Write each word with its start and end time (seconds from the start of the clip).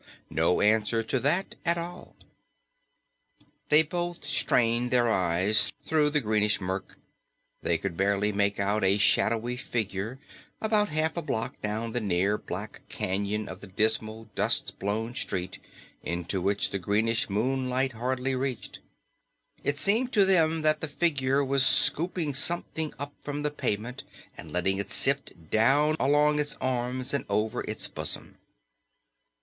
No 0.31 0.61
answer 0.61 1.03
to 1.03 1.19
that 1.19 1.53
at 1.63 1.77
all. 1.77 2.15
They 3.69 3.83
both 3.83 4.25
strained 4.25 4.89
their 4.89 5.07
eyes 5.07 5.71
through 5.85 6.09
the 6.09 6.19
greenish 6.21 6.59
murk. 6.59 6.97
They 7.61 7.77
could 7.77 7.95
barely 7.97 8.31
make 8.31 8.59
out 8.59 8.83
a 8.83 8.97
shadowy 8.97 9.57
figure 9.57 10.17
about 10.59 10.89
half 10.89 11.15
a 11.17 11.21
block 11.21 11.61
down 11.61 11.91
the 11.91 12.01
near 12.01 12.39
black 12.39 12.81
canyon 12.89 13.47
of 13.47 13.61
the 13.61 13.67
dismal, 13.67 14.27
dust 14.33 14.79
blown 14.79 15.13
street, 15.13 15.59
into 16.01 16.41
which 16.41 16.71
the 16.71 16.79
greenish 16.79 17.29
moonlight 17.29 17.91
hardly 17.91 18.33
reached. 18.33 18.79
It 19.63 19.77
seemed 19.77 20.11
to 20.13 20.25
them 20.25 20.63
that 20.63 20.81
the 20.81 20.87
figure 20.87 21.45
was 21.45 21.63
scooping 21.63 22.33
something 22.33 22.91
up 22.97 23.13
from 23.23 23.43
the 23.43 23.51
pavement 23.51 24.03
and 24.35 24.51
letting 24.51 24.79
it 24.79 24.89
sift 24.89 25.51
down 25.51 25.95
along 25.99 26.39
its 26.39 26.55
arms 26.59 27.13
and 27.13 27.23
over 27.29 27.61
its 27.65 27.87
bosom. 27.87 28.39